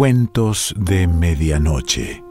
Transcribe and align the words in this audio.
Cuentos 0.00 0.74
de 0.78 1.06
Medianoche. 1.06 2.24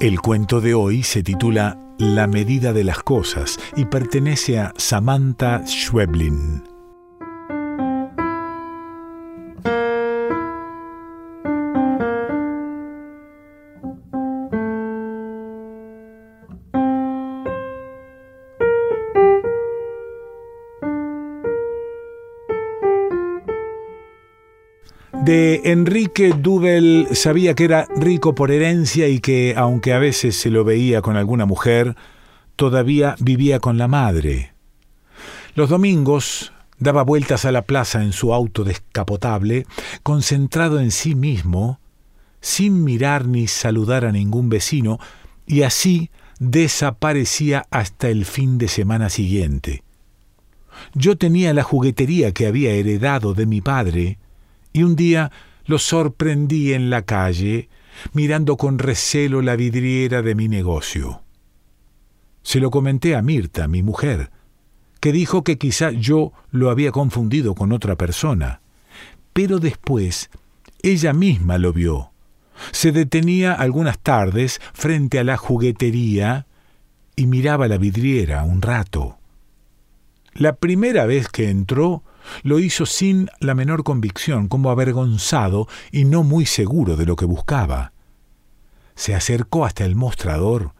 El 0.00 0.20
cuento 0.20 0.60
de 0.60 0.74
hoy 0.74 1.04
se 1.04 1.22
titula 1.22 1.78
La 1.98 2.26
medida 2.26 2.72
de 2.72 2.82
las 2.82 2.98
cosas 3.04 3.60
y 3.76 3.84
pertenece 3.84 4.58
a 4.58 4.72
Samantha 4.76 5.64
Schweblin. 5.64 6.73
Enrique 25.64 26.34
Dubel 26.36 27.08
sabía 27.12 27.54
que 27.54 27.64
era 27.64 27.88
rico 27.96 28.34
por 28.34 28.50
herencia 28.50 29.08
y 29.08 29.20
que, 29.20 29.54
aunque 29.56 29.94
a 29.94 29.98
veces 29.98 30.36
se 30.36 30.50
lo 30.50 30.62
veía 30.62 31.00
con 31.00 31.16
alguna 31.16 31.46
mujer, 31.46 31.96
todavía 32.54 33.16
vivía 33.18 33.60
con 33.60 33.78
la 33.78 33.88
madre. 33.88 34.52
Los 35.54 35.70
domingos 35.70 36.52
daba 36.78 37.02
vueltas 37.02 37.46
a 37.46 37.50
la 37.50 37.62
plaza 37.62 38.02
en 38.02 38.12
su 38.12 38.34
auto 38.34 38.62
descapotable, 38.62 39.66
concentrado 40.02 40.80
en 40.80 40.90
sí 40.90 41.14
mismo, 41.14 41.80
sin 42.42 42.84
mirar 42.84 43.26
ni 43.26 43.46
saludar 43.46 44.04
a 44.04 44.12
ningún 44.12 44.50
vecino, 44.50 44.98
y 45.46 45.62
así 45.62 46.10
desaparecía 46.38 47.64
hasta 47.70 48.10
el 48.10 48.26
fin 48.26 48.58
de 48.58 48.68
semana 48.68 49.08
siguiente. 49.08 49.82
Yo 50.92 51.16
tenía 51.16 51.54
la 51.54 51.62
juguetería 51.62 52.32
que 52.32 52.46
había 52.46 52.72
heredado 52.72 53.32
de 53.32 53.46
mi 53.46 53.62
padre, 53.62 54.18
y 54.74 54.82
un 54.82 54.94
día 54.94 55.32
lo 55.66 55.78
sorprendí 55.78 56.72
en 56.72 56.90
la 56.90 57.02
calle, 57.02 57.68
mirando 58.12 58.56
con 58.56 58.78
recelo 58.78 59.42
la 59.42 59.56
vidriera 59.56 60.22
de 60.22 60.34
mi 60.34 60.48
negocio. 60.48 61.22
Se 62.42 62.60
lo 62.60 62.70
comenté 62.70 63.16
a 63.16 63.22
Mirta, 63.22 63.68
mi 63.68 63.82
mujer, 63.82 64.30
que 65.00 65.12
dijo 65.12 65.44
que 65.44 65.58
quizá 65.58 65.90
yo 65.90 66.32
lo 66.50 66.70
había 66.70 66.92
confundido 66.92 67.54
con 67.54 67.72
otra 67.72 67.96
persona. 67.96 68.60
Pero 69.32 69.58
después 69.58 70.30
ella 70.82 71.12
misma 71.12 71.58
lo 71.58 71.72
vio. 71.72 72.10
Se 72.70 72.92
detenía 72.92 73.52
algunas 73.52 73.98
tardes 73.98 74.60
frente 74.72 75.18
a 75.18 75.24
la 75.24 75.36
juguetería 75.36 76.46
y 77.16 77.26
miraba 77.26 77.68
la 77.68 77.78
vidriera 77.78 78.44
un 78.44 78.62
rato. 78.62 79.18
La 80.34 80.56
primera 80.56 81.06
vez 81.06 81.28
que 81.28 81.48
entró, 81.48 82.02
lo 82.42 82.58
hizo 82.58 82.86
sin 82.86 83.28
la 83.40 83.54
menor 83.54 83.84
convicción, 83.84 84.48
como 84.48 84.70
avergonzado 84.70 85.68
y 85.90 86.04
no 86.04 86.22
muy 86.22 86.46
seguro 86.46 86.96
de 86.96 87.06
lo 87.06 87.16
que 87.16 87.24
buscaba. 87.24 87.92
Se 88.94 89.14
acercó 89.14 89.64
hasta 89.64 89.84
el 89.84 89.96
mostrador, 89.96 90.72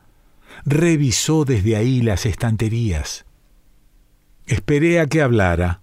revisó 0.65 1.45
desde 1.45 1.77
ahí 1.77 2.01
las 2.01 2.27
estanterías. 2.27 3.27
Esperé 4.47 5.01
a 5.01 5.07
que 5.07 5.23
hablara. 5.23 5.81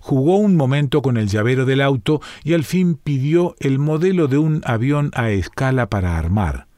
Jugó 0.00 0.36
un 0.36 0.56
momento 0.56 1.02
con 1.02 1.16
el 1.16 1.28
llavero 1.28 1.66
del 1.66 1.80
auto 1.80 2.20
y 2.44 2.54
al 2.54 2.64
fin 2.64 2.94
pidió 2.94 3.56
el 3.58 3.78
modelo 3.78 4.28
de 4.28 4.38
un 4.38 4.62
avión 4.64 5.10
a 5.14 5.30
escala 5.30 5.88
para 5.88 6.16
armar. 6.16 6.68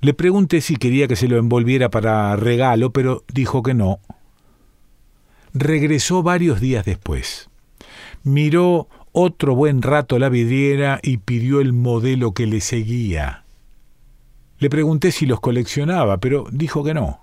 Le 0.00 0.14
pregunté 0.14 0.60
si 0.60 0.76
quería 0.76 1.08
que 1.08 1.16
se 1.16 1.28
lo 1.28 1.36
envolviera 1.38 1.90
para 1.90 2.34
regalo, 2.36 2.92
pero 2.92 3.24
dijo 3.32 3.62
que 3.62 3.74
no 3.74 4.00
regresó 5.58 6.22
varios 6.22 6.60
días 6.60 6.84
después. 6.84 7.50
Miró 8.22 8.88
otro 9.12 9.54
buen 9.54 9.82
rato 9.82 10.18
la 10.18 10.28
vidriera 10.28 11.00
y 11.02 11.18
pidió 11.18 11.60
el 11.60 11.72
modelo 11.72 12.32
que 12.32 12.46
le 12.46 12.60
seguía. 12.60 13.44
Le 14.58 14.70
pregunté 14.70 15.12
si 15.12 15.26
los 15.26 15.40
coleccionaba, 15.40 16.18
pero 16.18 16.46
dijo 16.50 16.84
que 16.84 16.94
no. 16.94 17.20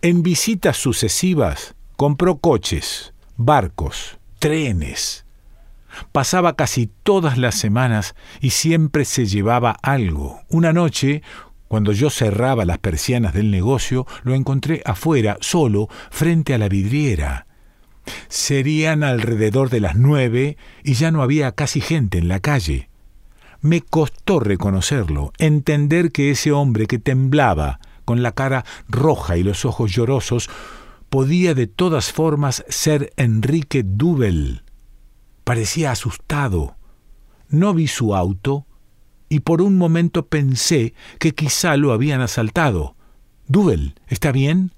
En 0.00 0.22
visitas 0.22 0.76
sucesivas 0.76 1.74
compró 1.96 2.36
coches, 2.36 3.14
barcos, 3.36 4.18
trenes. 4.38 5.24
Pasaba 6.10 6.56
casi 6.56 6.90
todas 7.02 7.36
las 7.36 7.54
semanas 7.54 8.14
y 8.40 8.50
siempre 8.50 9.04
se 9.04 9.26
llevaba 9.26 9.76
algo. 9.82 10.40
Una 10.48 10.72
noche, 10.72 11.22
cuando 11.72 11.92
yo 11.92 12.10
cerraba 12.10 12.66
las 12.66 12.76
persianas 12.76 13.32
del 13.32 13.50
negocio, 13.50 14.06
lo 14.24 14.34
encontré 14.34 14.82
afuera, 14.84 15.38
solo, 15.40 15.88
frente 16.10 16.52
a 16.52 16.58
la 16.58 16.68
vidriera. 16.68 17.46
Serían 18.28 19.02
alrededor 19.02 19.70
de 19.70 19.80
las 19.80 19.96
nueve 19.96 20.58
y 20.84 20.92
ya 20.92 21.10
no 21.10 21.22
había 21.22 21.52
casi 21.52 21.80
gente 21.80 22.18
en 22.18 22.28
la 22.28 22.40
calle. 22.40 22.90
Me 23.62 23.80
costó 23.80 24.38
reconocerlo, 24.38 25.32
entender 25.38 26.12
que 26.12 26.30
ese 26.30 26.52
hombre 26.52 26.86
que 26.86 26.98
temblaba, 26.98 27.80
con 28.04 28.22
la 28.22 28.32
cara 28.32 28.66
roja 28.86 29.38
y 29.38 29.42
los 29.42 29.64
ojos 29.64 29.92
llorosos, 29.92 30.50
podía 31.08 31.54
de 31.54 31.68
todas 31.68 32.12
formas 32.12 32.66
ser 32.68 33.14
Enrique 33.16 33.82
Dubel. 33.82 34.62
Parecía 35.42 35.92
asustado. 35.92 36.76
No 37.48 37.72
vi 37.72 37.88
su 37.88 38.14
auto, 38.14 38.66
y 39.32 39.40
por 39.40 39.62
un 39.62 39.78
momento 39.78 40.26
pensé 40.26 40.92
que 41.18 41.32
quizá 41.32 41.78
lo 41.78 41.92
habían 41.92 42.20
asaltado. 42.20 42.96
Duel, 43.46 43.94
¿está 44.06 44.30
bien? 44.30 44.72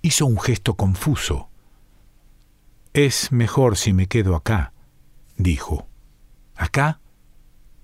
Hizo 0.00 0.24
un 0.24 0.40
gesto 0.40 0.72
confuso. 0.72 1.50
Es 2.94 3.32
mejor 3.32 3.76
si 3.76 3.92
me 3.92 4.06
quedo 4.06 4.36
acá, 4.36 4.72
dijo. 5.36 5.86
¿Acá? 6.54 7.00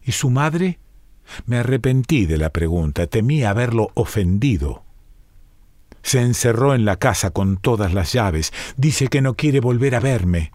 ¿Y 0.03 0.13
su 0.13 0.31
madre? 0.31 0.79
Me 1.45 1.59
arrepentí 1.59 2.25
de 2.25 2.39
la 2.39 2.49
pregunta, 2.49 3.07
temí 3.07 3.45
haberlo 3.45 3.91
ofendido. 3.93 4.85
Se 6.01 6.23
encerró 6.23 6.75
en 6.75 6.87
la 6.87 6.97
casa 6.97 7.29
con 7.29 7.59
todas 7.59 7.93
las 7.93 8.15
llaves. 8.15 8.55
Dice 8.79 9.09
que 9.09 9.21
no 9.21 9.35
quiere 9.35 9.61
volver 9.61 9.97
a 9.97 10.01
verme. 10.01 10.51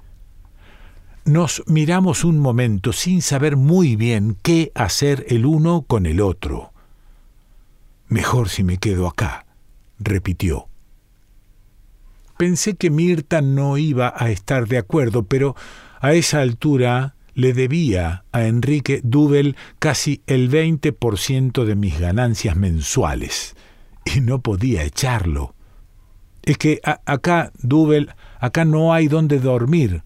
Nos 1.27 1.61
miramos 1.67 2.23
un 2.23 2.39
momento 2.39 2.93
sin 2.93 3.21
saber 3.21 3.57
muy 3.57 3.97
bien 3.97 4.37
qué 4.43 4.71
hacer 4.75 5.25
el 5.27 5.45
uno 5.45 5.81
con 5.81 6.05
el 6.05 6.21
otro. 6.21 6.71
Mejor 8.07 8.47
si 8.47 8.63
me 8.63 8.77
quedo 8.77 9.07
acá, 9.07 9.45
repitió. 9.99 10.69
Pensé 12.37 12.75
que 12.77 12.89
Mirta 12.89 13.41
no 13.41 13.77
iba 13.77 14.13
a 14.15 14.29
estar 14.29 14.69
de 14.69 14.77
acuerdo, 14.77 15.23
pero 15.23 15.53
a 15.99 16.13
esa 16.13 16.39
altura 16.39 17.15
le 17.33 17.51
debía 17.51 18.23
a 18.31 18.45
Enrique 18.45 19.01
Dubel 19.03 19.57
casi 19.79 20.21
el 20.27 20.49
20% 20.49 21.65
de 21.65 21.75
mis 21.75 21.99
ganancias 21.99 22.55
mensuales, 22.55 23.57
y 24.05 24.21
no 24.21 24.39
podía 24.39 24.83
echarlo. 24.83 25.55
Es 26.43 26.57
que 26.57 26.79
acá, 26.83 27.51
Dubel, 27.61 28.11
acá 28.39 28.63
no 28.63 28.93
hay 28.93 29.09
donde 29.09 29.39
dormir, 29.39 30.03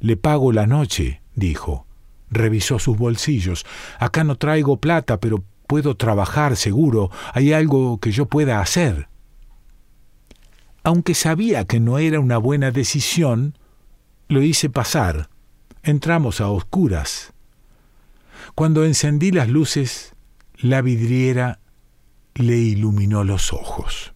le 0.00 0.16
pago 0.16 0.52
la 0.52 0.66
noche, 0.66 1.22
dijo. 1.34 1.86
Revisó 2.30 2.78
sus 2.78 2.96
bolsillos. 2.96 3.66
Acá 3.98 4.24
no 4.24 4.36
traigo 4.36 4.78
plata, 4.78 5.20
pero 5.20 5.44
puedo 5.66 5.96
trabajar 5.96 6.56
seguro. 6.56 7.10
Hay 7.34 7.52
algo 7.52 7.98
que 7.98 8.12
yo 8.12 8.26
pueda 8.26 8.60
hacer. 8.60 9.08
Aunque 10.82 11.14
sabía 11.14 11.64
que 11.66 11.80
no 11.80 11.98
era 11.98 12.20
una 12.20 12.38
buena 12.38 12.70
decisión, 12.70 13.58
lo 14.28 14.42
hice 14.42 14.70
pasar. 14.70 15.28
Entramos 15.82 16.40
a 16.40 16.48
oscuras. 16.48 17.32
Cuando 18.54 18.84
encendí 18.84 19.30
las 19.32 19.48
luces, 19.48 20.14
la 20.56 20.82
vidriera 20.82 21.60
le 22.34 22.56
iluminó 22.56 23.24
los 23.24 23.52
ojos. 23.52 24.14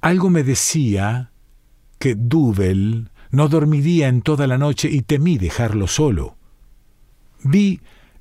Algo 0.00 0.28
me 0.28 0.42
decía 0.42 1.30
que 1.98 2.14
Duvel 2.14 3.11
no 3.32 3.48
dormiría 3.48 4.06
en 4.06 4.22
toda 4.22 4.46
la 4.46 4.58
noche 4.58 4.88
y 4.88 5.02
temí 5.02 5.38
dejarlo 5.38 5.88
solo. 5.88 6.36
Vi 7.42 7.80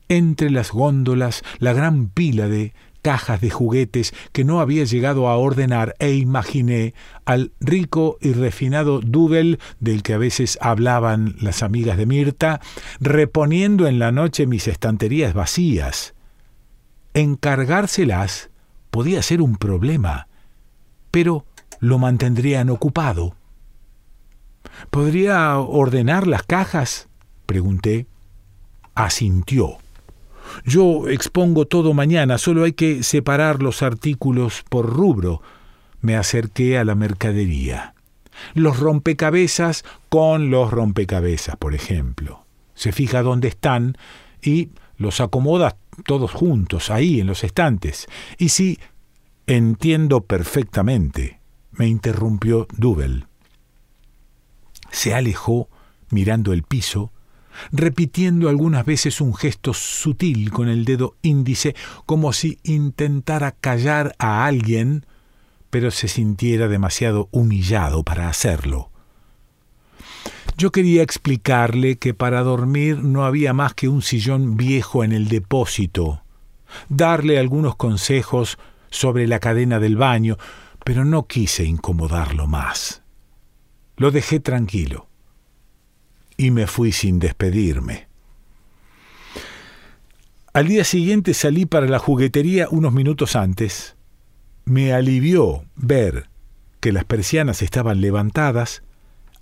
entre 0.09 0.49
las 0.49 0.71
góndolas 0.71 1.43
la 1.59 1.73
gran 1.73 2.07
pila 2.07 2.47
de 2.47 2.73
cajas 3.01 3.41
de 3.41 3.49
juguetes 3.49 4.13
que 4.31 4.43
no 4.43 4.59
había 4.59 4.83
llegado 4.83 5.27
a 5.27 5.37
ordenar 5.37 5.95
e 5.99 6.13
imaginé 6.13 6.93
al 7.25 7.51
rico 7.59 8.17
y 8.21 8.33
refinado 8.33 8.99
Dubel 8.99 9.59
del 9.79 10.03
que 10.03 10.13
a 10.13 10.17
veces 10.17 10.57
hablaban 10.61 11.35
las 11.39 11.63
amigas 11.63 11.97
de 11.97 12.05
Mirta, 12.05 12.61
reponiendo 12.99 13.87
en 13.87 13.99
la 13.99 14.11
noche 14.11 14.45
mis 14.45 14.67
estanterías 14.67 15.33
vacías. 15.33 16.13
Encargárselas 17.13 18.49
podía 18.91 19.21
ser 19.21 19.41
un 19.41 19.55
problema, 19.55 20.27
pero 21.09 21.45
lo 21.79 21.97
mantendrían 21.97 22.69
ocupado. 22.69 23.35
¿Podría 24.89 25.57
ordenar 25.57 26.27
las 26.27 26.43
cajas? 26.43 27.07
pregunté. 27.45 28.07
Asintió. 28.95 29.77
Yo 30.65 31.07
expongo 31.07 31.65
todo 31.65 31.93
mañana, 31.93 32.37
solo 32.37 32.63
hay 32.63 32.73
que 32.73 33.03
separar 33.03 33.63
los 33.63 33.83
artículos 33.83 34.63
por 34.69 34.85
rubro. 34.87 35.41
me 36.01 36.15
acerqué 36.15 36.79
a 36.79 36.83
la 36.83 36.95
mercadería. 36.95 37.93
Los 38.55 38.79
rompecabezas 38.79 39.83
con 40.09 40.49
los 40.49 40.71
rompecabezas, 40.71 41.57
por 41.57 41.75
ejemplo. 41.75 42.43
Se 42.73 42.91
fija 42.91 43.21
dónde 43.21 43.49
están 43.49 43.97
y 44.41 44.69
los 44.97 45.21
acomoda 45.21 45.77
todos 46.05 46.31
juntos, 46.31 46.89
ahí 46.89 47.19
en 47.19 47.27
los 47.27 47.43
estantes. 47.43 48.07
Y 48.37 48.49
si 48.49 48.79
entiendo 49.45 50.21
perfectamente, 50.21 51.39
me 51.71 51.87
interrumpió 51.87 52.67
Dubel. 52.75 53.27
Se 54.91 55.13
alejó 55.13 55.69
mirando 56.09 56.53
el 56.53 56.63
piso, 56.63 57.11
repitiendo 57.71 58.49
algunas 58.49 58.85
veces 58.85 59.21
un 59.21 59.33
gesto 59.33 59.73
sutil 59.73 60.51
con 60.51 60.69
el 60.69 60.85
dedo 60.85 61.15
índice, 61.21 61.75
como 62.05 62.33
si 62.33 62.59
intentara 62.63 63.51
callar 63.51 64.15
a 64.19 64.45
alguien, 64.45 65.05
pero 65.69 65.91
se 65.91 66.07
sintiera 66.07 66.67
demasiado 66.67 67.29
humillado 67.31 68.03
para 68.03 68.29
hacerlo. 68.29 68.89
Yo 70.57 70.71
quería 70.71 71.01
explicarle 71.01 71.97
que 71.97 72.13
para 72.13 72.41
dormir 72.41 73.03
no 73.03 73.25
había 73.25 73.53
más 73.53 73.73
que 73.73 73.87
un 73.87 74.01
sillón 74.01 74.57
viejo 74.57 75.03
en 75.03 75.11
el 75.11 75.27
depósito, 75.27 76.23
darle 76.89 77.39
algunos 77.39 77.75
consejos 77.75 78.57
sobre 78.89 79.27
la 79.27 79.39
cadena 79.39 79.79
del 79.79 79.95
baño, 79.95 80.37
pero 80.83 81.05
no 81.05 81.25
quise 81.25 81.63
incomodarlo 81.63 82.47
más. 82.47 83.00
Lo 84.01 84.09
dejé 84.09 84.39
tranquilo 84.39 85.07
y 86.36 86.50
me 86.50 86.65
fui 86.65 86.92
sin 86.92 87.19
despedirme. 87.19 88.07
Al 90.53 90.68
día 90.68 90.83
siguiente 90.86 91.36
salí 91.36 91.68
para 91.68 91.86
la 91.86 92.00
juguetería 92.00 92.68
unos 92.71 92.94
minutos 92.94 93.36
antes. 93.36 93.95
Me 94.65 94.92
alivió 94.92 95.65
ver 95.75 96.31
que 96.80 96.92
las 96.92 97.06
persianas 97.06 97.62
estaban 97.62 98.01
levantadas, 98.01 98.81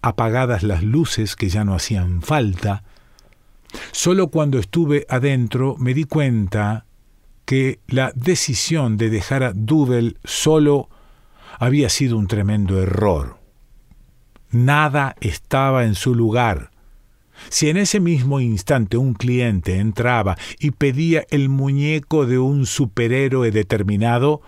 apagadas 0.02 0.62
las 0.64 0.84
luces 0.84 1.38
que 1.38 1.48
ya 1.48 1.64
no 1.64 1.74
hacían 1.74 2.22
falta. 2.22 2.84
Solo 3.94 4.28
cuando 4.28 4.60
estuve 4.60 5.06
adentro 5.08 5.78
me 5.80 5.94
di 5.94 6.04
cuenta 6.04 6.86
que 7.46 7.80
la 7.88 8.12
decisión 8.14 8.98
de 8.98 9.10
dejar 9.10 9.42
a 9.42 9.54
Dudel 9.54 10.18
solo 10.26 10.90
había 11.60 11.88
sido 11.88 12.18
un 12.18 12.28
tremendo 12.28 12.82
error. 12.82 13.39
Nada 14.52 15.16
estaba 15.22 15.86
en 15.86 15.96
su 15.96 16.16
lugar. 16.16 16.72
Si 17.50 17.70
en 17.70 17.78
ese 17.78 18.00
mismo 18.00 18.40
instante 18.40 18.98
un 18.98 19.14
cliente 19.14 19.78
entraba 19.78 20.38
y 20.60 20.72
pedía 20.72 21.26
el 21.30 21.50
muñeco 21.50 22.26
de 22.26 22.40
un 22.40 22.66
superhéroe 22.66 23.52
determinado, 23.52 24.42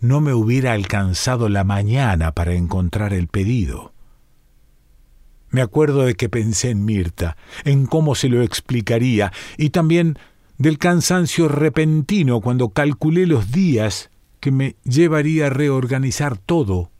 no 0.00 0.20
me 0.20 0.34
hubiera 0.34 0.72
alcanzado 0.72 1.48
la 1.48 1.64
mañana 1.64 2.32
para 2.32 2.54
encontrar 2.54 3.12
el 3.12 3.28
pedido. 3.28 3.92
Me 5.50 5.62
acuerdo 5.62 6.02
de 6.02 6.14
que 6.14 6.28
pensé 6.28 6.70
en 6.70 6.84
Mirta, 6.84 7.36
en 7.64 7.86
cómo 7.86 8.14
se 8.14 8.28
lo 8.28 8.42
explicaría, 8.42 9.32
y 9.56 9.70
también 9.70 10.18
del 10.58 10.78
cansancio 10.78 11.48
repentino 11.48 12.40
cuando 12.40 12.68
calculé 12.70 13.26
los 13.26 13.50
días 13.50 14.10
que 14.40 14.50
me 14.50 14.76
llevaría 14.84 15.46
a 15.46 15.50
reorganizar 15.50 16.36
todo. 16.36 16.90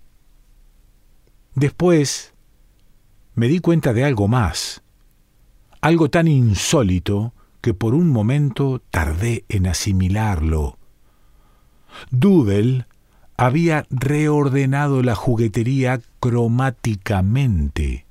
Después 1.54 2.34
me 3.34 3.48
di 3.48 3.60
cuenta 3.60 3.92
de 3.92 4.04
algo 4.04 4.28
más, 4.28 4.82
algo 5.80 6.10
tan 6.10 6.28
insólito 6.28 7.32
que 7.60 7.74
por 7.74 7.94
un 7.94 8.10
momento 8.10 8.82
tardé 8.90 9.44
en 9.48 9.66
asimilarlo. 9.66 10.78
Doodle 12.10 12.86
había 13.36 13.86
reordenado 13.90 15.02
la 15.02 15.14
juguetería 15.14 16.00
cromáticamente. 16.20 18.06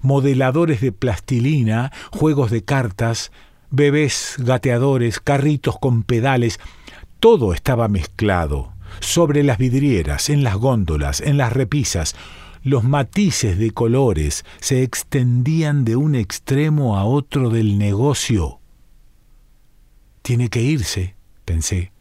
Modeladores 0.00 0.80
de 0.80 0.92
plastilina, 0.92 1.92
juegos 2.10 2.50
de 2.50 2.64
cartas, 2.64 3.32
bebés 3.70 4.36
gateadores, 4.38 5.20
carritos 5.20 5.78
con 5.78 6.02
pedales, 6.02 6.58
todo 7.20 7.52
estaba 7.52 7.88
mezclado. 7.88 8.72
Sobre 9.00 9.42
las 9.42 9.58
vidrieras, 9.58 10.30
en 10.30 10.42
las 10.42 10.56
góndolas, 10.56 11.20
en 11.20 11.36
las 11.36 11.52
repisas, 11.52 12.16
los 12.62 12.84
matices 12.84 13.58
de 13.58 13.70
colores 13.70 14.44
se 14.60 14.82
extendían 14.82 15.84
de 15.84 15.96
un 15.96 16.14
extremo 16.14 16.98
a 16.98 17.04
otro 17.04 17.50
del 17.50 17.78
negocio. 17.78 18.60
Tiene 20.22 20.48
que 20.48 20.62
irse, 20.62 21.14
pensé. 21.44 21.92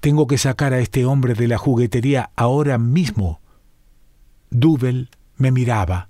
Tengo 0.00 0.26
que 0.26 0.38
sacar 0.38 0.72
a 0.72 0.80
este 0.80 1.04
hombre 1.04 1.34
de 1.34 1.48
la 1.48 1.58
juguetería 1.58 2.30
ahora 2.36 2.78
mismo. 2.78 3.40
Dubel 4.50 5.10
me 5.36 5.50
miraba. 5.50 6.08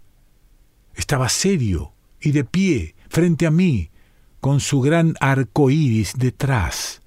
Estaba 0.94 1.28
serio 1.28 1.93
y 2.20 2.32
de 2.32 2.44
pie 2.44 2.94
frente 3.08 3.46
a 3.46 3.50
mí, 3.50 3.90
con 4.40 4.61
su 4.61 4.81
gran 4.81 5.14
arco 5.20 5.70
iris 5.70 6.14
detrás. 6.16 7.02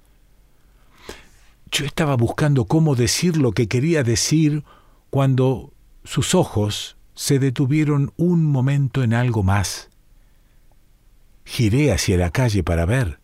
Yo 1.70 1.84
estaba 1.84 2.16
buscando 2.16 2.64
cómo 2.64 2.94
decir 2.94 3.36
lo 3.36 3.52
que 3.52 3.68
quería 3.68 4.02
decir 4.02 4.64
cuando 5.10 5.72
sus 6.04 6.34
ojos 6.34 6.96
se 7.14 7.38
detuvieron 7.38 8.12
un 8.16 8.44
momento 8.44 9.02
en 9.02 9.12
algo 9.12 9.42
más. 9.42 9.90
Giré 11.44 11.92
hacia 11.92 12.16
la 12.16 12.30
calle 12.30 12.62
para 12.62 12.86
ver. 12.86 13.20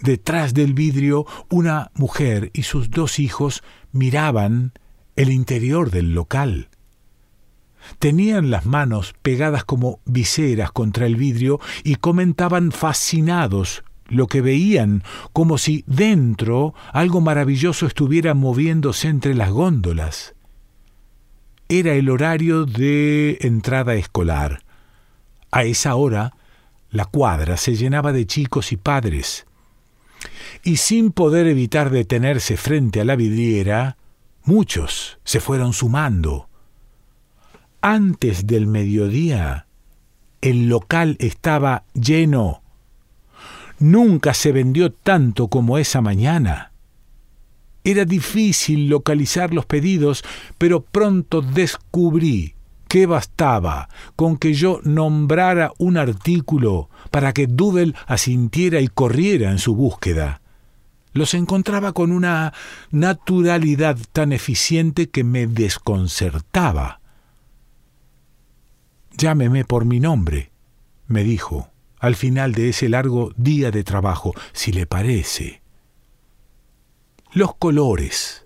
Detrás 0.00 0.52
del 0.52 0.74
vidrio 0.74 1.26
una 1.48 1.90
mujer 1.94 2.50
y 2.52 2.64
sus 2.64 2.90
dos 2.90 3.18
hijos 3.18 3.62
miraban 3.92 4.72
el 5.16 5.30
interior 5.30 5.90
del 5.90 6.12
local. 6.14 6.68
Tenían 7.98 8.50
las 8.50 8.66
manos 8.66 9.14
pegadas 9.22 9.64
como 9.64 10.00
viseras 10.04 10.70
contra 10.72 11.06
el 11.06 11.16
vidrio 11.16 11.60
y 11.84 11.96
comentaban 11.96 12.70
fascinados 12.70 13.82
lo 14.08 14.26
que 14.26 14.40
veían, 14.40 15.02
como 15.32 15.58
si 15.58 15.84
dentro 15.86 16.74
algo 16.92 17.20
maravilloso 17.20 17.86
estuviera 17.86 18.34
moviéndose 18.34 19.08
entre 19.08 19.34
las 19.34 19.50
góndolas. 19.50 20.34
Era 21.68 21.94
el 21.94 22.10
horario 22.10 22.66
de 22.66 23.38
entrada 23.40 23.94
escolar. 23.94 24.62
A 25.50 25.64
esa 25.64 25.94
hora, 25.94 26.34
la 26.90 27.06
cuadra 27.06 27.56
se 27.56 27.74
llenaba 27.74 28.12
de 28.12 28.26
chicos 28.26 28.72
y 28.72 28.76
padres. 28.76 29.46
Y 30.62 30.76
sin 30.76 31.12
poder 31.12 31.46
evitar 31.46 31.90
detenerse 31.90 32.56
frente 32.56 33.00
a 33.00 33.04
la 33.04 33.16
vidriera, 33.16 33.96
muchos 34.44 35.18
se 35.24 35.40
fueron 35.40 35.72
sumando 35.72 36.48
antes 37.82 38.46
del 38.46 38.68
mediodía 38.68 39.66
el 40.40 40.68
local 40.68 41.16
estaba 41.18 41.84
lleno. 41.94 42.61
Nunca 43.82 44.32
se 44.32 44.52
vendió 44.52 44.92
tanto 44.92 45.48
como 45.48 45.76
esa 45.76 46.00
mañana. 46.00 46.70
Era 47.82 48.04
difícil 48.04 48.86
localizar 48.86 49.52
los 49.52 49.66
pedidos, 49.66 50.22
pero 50.56 50.82
pronto 50.82 51.42
descubrí 51.42 52.54
que 52.86 53.06
bastaba 53.06 53.88
con 54.14 54.36
que 54.36 54.54
yo 54.54 54.80
nombrara 54.84 55.72
un 55.78 55.96
artículo 55.96 56.90
para 57.10 57.32
que 57.32 57.48
Doodle 57.48 57.94
asintiera 58.06 58.80
y 58.80 58.86
corriera 58.86 59.50
en 59.50 59.58
su 59.58 59.74
búsqueda. 59.74 60.42
Los 61.12 61.34
encontraba 61.34 61.92
con 61.92 62.12
una 62.12 62.52
naturalidad 62.92 63.98
tan 64.12 64.32
eficiente 64.32 65.10
que 65.10 65.24
me 65.24 65.48
desconcertaba. 65.48 67.00
Llámeme 69.18 69.64
por 69.64 69.86
mi 69.86 69.98
nombre, 69.98 70.52
me 71.08 71.24
dijo, 71.24 71.71
al 72.02 72.16
final 72.16 72.52
de 72.52 72.68
ese 72.68 72.88
largo 72.88 73.32
día 73.36 73.70
de 73.70 73.84
trabajo, 73.84 74.34
si 74.52 74.72
le 74.72 74.86
parece. 74.86 75.62
Los 77.32 77.54
colores, 77.54 78.44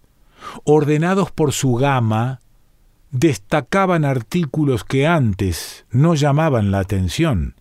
ordenados 0.64 1.32
por 1.32 1.52
su 1.52 1.74
gama, 1.74 2.40
destacaban 3.12 4.04
artículos 4.04 4.84
que 4.84 5.06
antes 5.06 5.86
no 5.90 6.14
llamaban 6.14 6.70
la 6.70 6.80
atención. 6.80 7.54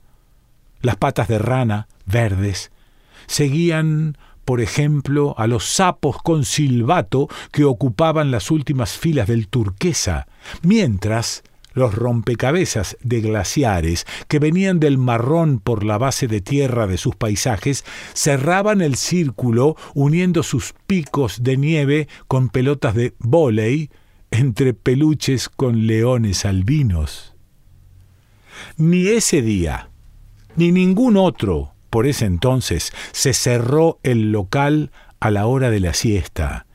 Las 0.82 0.98
patas 0.98 1.30
de 1.30 1.40
rana, 1.40 1.88
verdes, 2.06 2.74
seguían, 3.26 4.18
por 4.44 4.60
ejemplo, 4.60 5.34
a 5.38 5.48
los 5.48 5.64
sapos 5.64 6.18
con 6.22 6.44
silbato 6.44 7.30
que 7.54 7.64
ocupaban 7.64 8.32
las 8.32 8.52
últimas 8.52 8.98
filas 8.98 9.30
del 9.30 9.48
turquesa, 9.48 10.28
mientras 10.62 11.42
los 11.76 11.94
rompecabezas 11.94 12.98
de 13.02 13.22
glaciares 13.22 14.08
que 14.28 14.40
venían 14.40 14.80
del 14.80 14.98
marrón 14.98 15.60
por 15.60 15.84
la 15.84 16.00
base 16.00 16.28
de 16.28 16.42
tierra 16.42 16.88
de 16.88 16.98
sus 16.98 17.16
paisajes 17.16 17.86
cerraban 18.14 18.82
el 18.82 18.96
círculo 18.96 19.76
uniendo 19.94 20.42
sus 20.42 20.74
picos 20.88 21.44
de 21.44 21.58
nieve 21.58 22.08
con 22.28 22.50
pelotas 22.50 22.96
de 22.96 23.14
vóley 23.20 23.92
entre 24.32 24.74
peluches 24.74 25.50
con 25.50 25.86
leones 25.86 26.46
albinos. 26.46 27.36
Ni 28.78 29.08
ese 29.08 29.42
día, 29.42 29.90
ni 30.56 30.72
ningún 30.72 31.18
otro 31.18 31.74
por 31.90 32.08
ese 32.08 32.26
entonces 32.26 32.92
se 33.12 33.34
cerró 33.34 34.00
el 34.04 34.32
local 34.32 34.92
a 35.20 35.32
la 35.32 35.48
hora 35.48 35.70
de 35.70 35.80
la 35.80 35.94
siesta, 35.94 36.68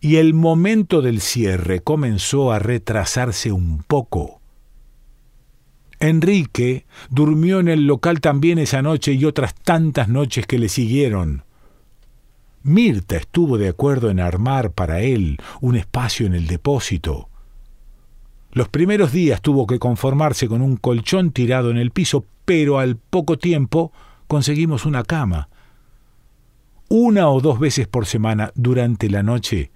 y 0.00 0.16
el 0.16 0.32
momento 0.32 1.02
del 1.02 1.20
cierre 1.20 1.80
comenzó 1.80 2.52
a 2.52 2.58
retrasarse 2.58 3.52
un 3.52 3.82
poco. 3.82 4.39
Enrique 6.00 6.86
durmió 7.10 7.60
en 7.60 7.68
el 7.68 7.86
local 7.86 8.22
también 8.22 8.58
esa 8.58 8.80
noche 8.80 9.12
y 9.12 9.26
otras 9.26 9.54
tantas 9.54 10.08
noches 10.08 10.46
que 10.46 10.58
le 10.58 10.70
siguieron. 10.70 11.44
Mirta 12.62 13.16
estuvo 13.16 13.58
de 13.58 13.68
acuerdo 13.68 14.10
en 14.10 14.18
armar 14.18 14.72
para 14.72 15.00
él 15.00 15.38
un 15.60 15.76
espacio 15.76 16.26
en 16.26 16.34
el 16.34 16.46
depósito. 16.46 17.28
Los 18.52 18.68
primeros 18.68 19.12
días 19.12 19.42
tuvo 19.42 19.66
que 19.66 19.78
conformarse 19.78 20.48
con 20.48 20.62
un 20.62 20.76
colchón 20.76 21.32
tirado 21.32 21.70
en 21.70 21.76
el 21.76 21.90
piso, 21.90 22.24
pero 22.46 22.78
al 22.78 22.96
poco 22.96 23.38
tiempo 23.38 23.92
conseguimos 24.26 24.86
una 24.86 25.04
cama. 25.04 25.50
Una 26.88 27.28
o 27.28 27.40
dos 27.42 27.60
veces 27.60 27.86
por 27.86 28.06
semana 28.06 28.52
durante 28.54 29.10
la 29.10 29.22
noche, 29.22 29.70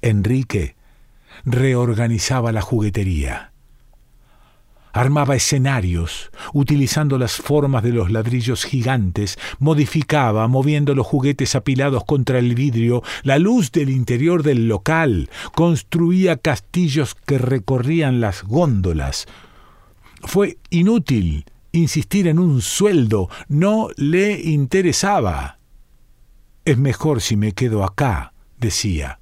Enrique 0.00 0.76
reorganizaba 1.44 2.52
la 2.52 2.62
juguetería 2.62 3.52
armaba 4.96 5.36
escenarios, 5.36 6.30
utilizando 6.54 7.18
las 7.18 7.36
formas 7.36 7.82
de 7.82 7.90
los 7.90 8.10
ladrillos 8.10 8.64
gigantes, 8.64 9.38
modificaba, 9.58 10.48
moviendo 10.48 10.94
los 10.94 11.06
juguetes 11.06 11.54
apilados 11.54 12.02
contra 12.04 12.38
el 12.38 12.54
vidrio, 12.54 13.02
la 13.22 13.38
luz 13.38 13.72
del 13.72 13.90
interior 13.90 14.42
del 14.42 14.68
local, 14.68 15.28
construía 15.54 16.38
castillos 16.38 17.14
que 17.14 17.36
recorrían 17.36 18.22
las 18.22 18.42
góndolas. 18.42 19.26
Fue 20.22 20.56
inútil 20.70 21.44
insistir 21.72 22.26
en 22.26 22.38
un 22.38 22.62
sueldo, 22.62 23.28
no 23.48 23.88
le 23.96 24.40
interesaba. 24.40 25.58
Es 26.64 26.78
mejor 26.78 27.20
si 27.20 27.36
me 27.36 27.52
quedo 27.52 27.84
acá, 27.84 28.32
decía, 28.58 29.20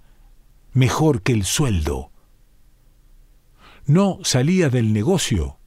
mejor 0.73 1.23
que 1.23 1.33
el 1.33 1.45
sueldo. 1.45 2.13
No 3.87 4.21
salía 4.23 4.71
del 4.71 4.93
negocio 4.93 5.59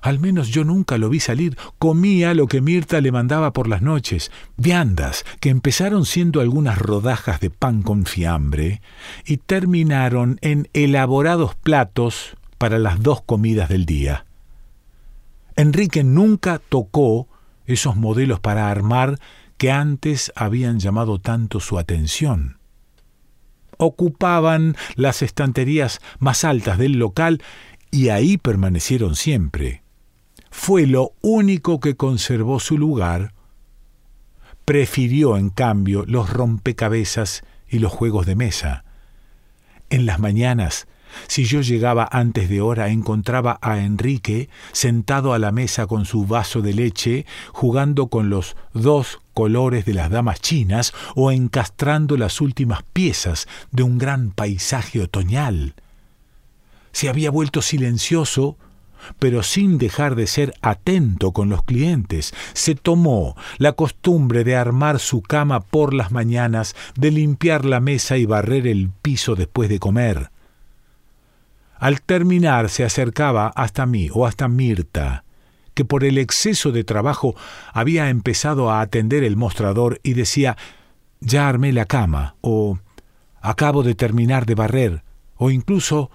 al 0.00 0.18
menos 0.18 0.48
yo 0.48 0.64
nunca 0.64 0.98
lo 0.98 1.08
vi 1.08 1.20
salir. 1.20 1.56
Comía 1.78 2.34
lo 2.34 2.46
que 2.46 2.60
Mirta 2.60 3.00
le 3.00 3.12
mandaba 3.12 3.52
por 3.52 3.68
las 3.68 3.82
noches, 3.82 4.30
viandas, 4.56 5.24
que 5.40 5.50
empezaron 5.50 6.04
siendo 6.04 6.40
algunas 6.40 6.78
rodajas 6.78 7.40
de 7.40 7.50
pan 7.50 7.82
con 7.82 8.06
fiambre 8.06 8.80
y 9.26 9.38
terminaron 9.38 10.38
en 10.40 10.68
elaborados 10.72 11.54
platos 11.54 12.36
para 12.58 12.78
las 12.78 13.02
dos 13.02 13.22
comidas 13.22 13.68
del 13.68 13.86
día. 13.86 14.26
Enrique 15.56 16.04
nunca 16.04 16.60
tocó 16.68 17.28
esos 17.66 17.96
modelos 17.96 18.40
para 18.40 18.70
armar 18.70 19.18
que 19.58 19.70
antes 19.70 20.32
habían 20.34 20.78
llamado 20.78 21.20
tanto 21.20 21.60
su 21.60 21.78
atención. 21.78 22.58
Ocupaban 23.76 24.76
las 24.94 25.22
estanterías 25.22 26.00
más 26.18 26.44
altas 26.44 26.78
del 26.78 26.92
local 26.92 27.42
y 27.90 28.08
ahí 28.08 28.38
permanecieron 28.38 29.16
siempre 29.16 29.82
fue 30.50 30.86
lo 30.86 31.12
único 31.20 31.80
que 31.80 31.96
conservó 31.96 32.60
su 32.60 32.76
lugar. 32.76 33.32
Prefirió, 34.64 35.36
en 35.36 35.50
cambio, 35.50 36.04
los 36.06 36.30
rompecabezas 36.30 37.42
y 37.68 37.78
los 37.78 37.92
juegos 37.92 38.26
de 38.26 38.36
mesa. 38.36 38.84
En 39.88 40.06
las 40.06 40.18
mañanas, 40.20 40.86
si 41.26 41.44
yo 41.44 41.60
llegaba 41.60 42.08
antes 42.10 42.48
de 42.48 42.60
hora, 42.60 42.88
encontraba 42.88 43.58
a 43.62 43.80
Enrique 43.80 44.48
sentado 44.72 45.32
a 45.32 45.38
la 45.38 45.52
mesa 45.52 45.86
con 45.86 46.04
su 46.04 46.26
vaso 46.26 46.62
de 46.62 46.74
leche, 46.74 47.26
jugando 47.52 48.08
con 48.08 48.30
los 48.30 48.56
dos 48.72 49.20
colores 49.34 49.84
de 49.84 49.94
las 49.94 50.10
damas 50.10 50.40
chinas 50.40 50.92
o 51.14 51.32
encastrando 51.32 52.16
las 52.16 52.40
últimas 52.40 52.82
piezas 52.92 53.48
de 53.70 53.82
un 53.82 53.98
gran 53.98 54.30
paisaje 54.30 55.00
otoñal. 55.00 55.74
Se 56.92 57.08
había 57.08 57.30
vuelto 57.30 57.62
silencioso 57.62 58.56
pero 59.18 59.42
sin 59.42 59.78
dejar 59.78 60.14
de 60.14 60.26
ser 60.26 60.54
atento 60.62 61.32
con 61.32 61.48
los 61.48 61.62
clientes. 61.62 62.32
Se 62.52 62.74
tomó 62.74 63.36
la 63.58 63.72
costumbre 63.72 64.44
de 64.44 64.56
armar 64.56 64.98
su 64.98 65.22
cama 65.22 65.60
por 65.60 65.94
las 65.94 66.12
mañanas, 66.12 66.74
de 66.96 67.10
limpiar 67.10 67.64
la 67.64 67.80
mesa 67.80 68.16
y 68.16 68.26
barrer 68.26 68.66
el 68.66 68.90
piso 69.02 69.34
después 69.34 69.68
de 69.68 69.78
comer. 69.78 70.30
Al 71.78 72.02
terminar 72.02 72.68
se 72.68 72.84
acercaba 72.84 73.52
hasta 73.56 73.86
mí 73.86 74.08
o 74.12 74.26
hasta 74.26 74.48
Mirta, 74.48 75.24
que 75.72 75.84
por 75.86 76.04
el 76.04 76.18
exceso 76.18 76.72
de 76.72 76.84
trabajo 76.84 77.34
había 77.72 78.10
empezado 78.10 78.70
a 78.70 78.82
atender 78.82 79.24
el 79.24 79.36
mostrador 79.36 79.98
y 80.02 80.12
decía 80.12 80.58
ya 81.20 81.48
armé 81.48 81.72
la 81.72 81.86
cama 81.86 82.34
o 82.40 82.78
acabo 83.40 83.82
de 83.82 83.94
terminar 83.94 84.46
de 84.46 84.54
barrer 84.54 85.02
o 85.36 85.50
incluso 85.50 86.10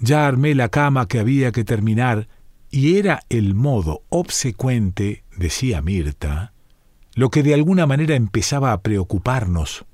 ya 0.00 0.26
armé 0.26 0.54
la 0.54 0.68
cama 0.68 1.06
que 1.06 1.18
había 1.18 1.52
que 1.52 1.64
terminar, 1.64 2.28
y 2.70 2.96
era 2.96 3.22
el 3.28 3.54
modo 3.54 4.02
obsecuente, 4.10 5.24
decía 5.36 5.82
Mirta, 5.82 6.52
lo 7.14 7.30
que 7.30 7.42
de 7.42 7.54
alguna 7.54 7.86
manera 7.86 8.14
empezaba 8.14 8.72
a 8.72 8.82
preocuparnos. 8.82 9.84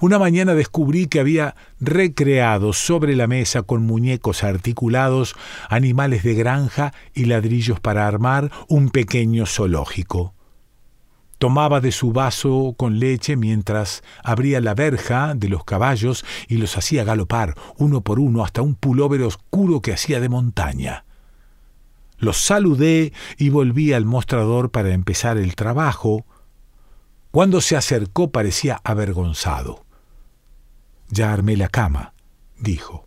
Una 0.00 0.18
mañana 0.18 0.54
descubrí 0.54 1.06
que 1.06 1.20
había 1.20 1.56
recreado 1.80 2.72
sobre 2.72 3.16
la 3.16 3.26
mesa 3.26 3.62
con 3.62 3.84
muñecos 3.84 4.42
articulados, 4.42 5.34
animales 5.68 6.22
de 6.22 6.34
granja 6.34 6.92
y 7.14 7.26
ladrillos 7.26 7.80
para 7.80 8.06
armar 8.06 8.50
un 8.68 8.90
pequeño 8.90 9.46
zoológico. 9.46 10.34
Tomaba 11.44 11.82
de 11.82 11.92
su 11.92 12.10
vaso 12.10 12.74
con 12.74 12.98
leche 12.98 13.36
mientras 13.36 14.02
abría 14.22 14.62
la 14.62 14.72
verja 14.72 15.34
de 15.34 15.50
los 15.50 15.62
caballos 15.62 16.24
y 16.48 16.56
los 16.56 16.78
hacía 16.78 17.04
galopar 17.04 17.54
uno 17.76 18.00
por 18.00 18.18
uno 18.18 18.42
hasta 18.42 18.62
un 18.62 18.74
pulóver 18.74 19.20
oscuro 19.20 19.82
que 19.82 19.92
hacía 19.92 20.20
de 20.20 20.30
montaña. 20.30 21.04
Los 22.16 22.38
saludé 22.38 23.12
y 23.36 23.50
volví 23.50 23.92
al 23.92 24.06
mostrador 24.06 24.70
para 24.70 24.94
empezar 24.94 25.36
el 25.36 25.54
trabajo. 25.54 26.24
Cuando 27.30 27.60
se 27.60 27.76
acercó 27.76 28.30
parecía 28.30 28.80
avergonzado. 28.82 29.84
Ya 31.10 31.30
armé 31.30 31.58
la 31.58 31.68
cama, 31.68 32.14
dijo. 32.58 33.06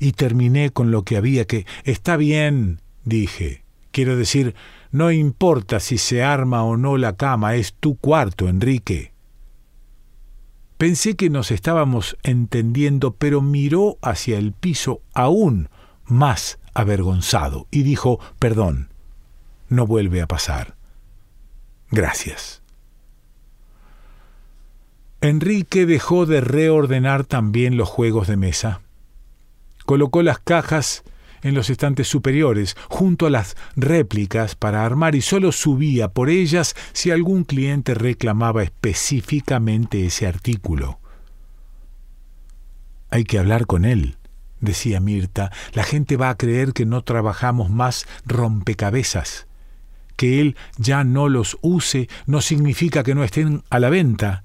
Y 0.00 0.12
terminé 0.12 0.68
con 0.68 0.90
lo 0.90 1.02
que 1.04 1.16
había 1.16 1.46
que... 1.46 1.64
Está 1.84 2.18
bien, 2.18 2.82
dije. 3.04 3.64
Quiero 3.90 4.18
decir, 4.18 4.54
no 4.92 5.10
importa 5.10 5.80
si 5.80 5.96
se 5.98 6.22
arma 6.22 6.62
o 6.64 6.76
no 6.76 6.98
la 6.98 7.16
cama, 7.16 7.56
es 7.56 7.72
tu 7.72 7.96
cuarto, 7.96 8.48
Enrique. 8.48 9.12
Pensé 10.76 11.16
que 11.16 11.30
nos 11.30 11.50
estábamos 11.50 12.18
entendiendo, 12.22 13.14
pero 13.14 13.40
miró 13.40 13.98
hacia 14.02 14.38
el 14.38 14.52
piso 14.52 15.00
aún 15.14 15.70
más 16.04 16.58
avergonzado 16.74 17.66
y 17.70 17.84
dijo, 17.84 18.20
perdón, 18.38 18.90
no 19.68 19.86
vuelve 19.86 20.20
a 20.20 20.28
pasar. 20.28 20.76
Gracias. 21.90 22.62
Enrique 25.22 25.86
dejó 25.86 26.26
de 26.26 26.40
reordenar 26.40 27.24
también 27.24 27.76
los 27.76 27.88
juegos 27.88 28.26
de 28.26 28.36
mesa. 28.36 28.82
Colocó 29.86 30.22
las 30.22 30.38
cajas 30.38 31.04
en 31.42 31.54
los 31.54 31.70
estantes 31.70 32.08
superiores, 32.08 32.76
junto 32.88 33.26
a 33.26 33.30
las 33.30 33.56
réplicas 33.76 34.54
para 34.54 34.84
armar 34.84 35.14
y 35.14 35.20
solo 35.20 35.52
subía 35.52 36.08
por 36.08 36.30
ellas 36.30 36.74
si 36.92 37.10
algún 37.10 37.44
cliente 37.44 37.94
reclamaba 37.94 38.62
específicamente 38.62 40.06
ese 40.06 40.26
artículo. 40.26 41.00
Hay 43.10 43.24
que 43.24 43.38
hablar 43.38 43.66
con 43.66 43.84
él, 43.84 44.16
decía 44.60 45.00
Mirta. 45.00 45.52
La 45.74 45.84
gente 45.84 46.16
va 46.16 46.30
a 46.30 46.38
creer 46.38 46.72
que 46.72 46.86
no 46.86 47.02
trabajamos 47.02 47.68
más 47.68 48.06
rompecabezas. 48.24 49.46
Que 50.16 50.40
él 50.40 50.56
ya 50.78 51.04
no 51.04 51.28
los 51.28 51.58
use 51.60 52.08
no 52.26 52.40
significa 52.40 53.02
que 53.02 53.14
no 53.14 53.24
estén 53.24 53.64
a 53.68 53.78
la 53.78 53.90
venta. 53.90 54.44